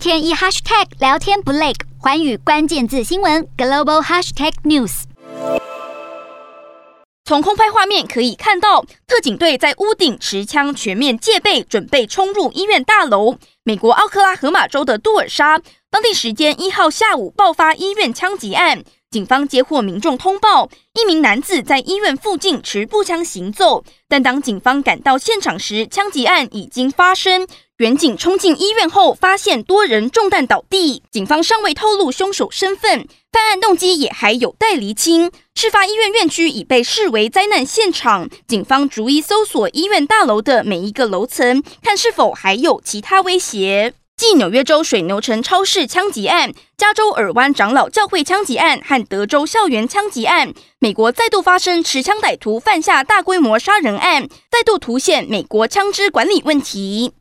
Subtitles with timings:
[0.00, 5.02] 天一 hashtag 聊天不累，环宇关键字新闻 global hashtag news。
[7.26, 13.36] 从空拍画面可以看到，特警队在屋顶持枪全面戒备，准备冲入医院大楼。
[13.62, 15.60] 美国奥克拉荷马州的杜尔莎，
[15.90, 18.82] 当地时间一号下午爆发医院枪击案。
[19.10, 27.44] 警方接获民众通报，一名男子在医院附近持步枪行走，但当警方赶到现场时，枪击案已经发生。
[27.78, 31.02] 远警冲进医院后，发现多人中弹倒地。
[31.10, 35.32] 警方尚未透露凶手身份，犯案动机也还有待厘清。
[35.56, 43.92] 事发医院院区已被视为灾难现场，警方逐一搜索医院大楼的每一个楼层，看是否还有其他威胁。
[44.20, 57.14] 继纽约州水牛城超市枪击案、加州尔湾长老教会枪击案和德州校园枪击案，美国再度发生持枪歹徒犯下大规模杀人案，再度凸显美国枪支管理问题。